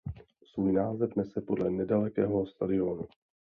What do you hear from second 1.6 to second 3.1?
nedalekého stadionu.